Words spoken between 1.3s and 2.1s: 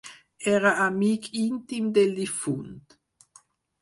íntim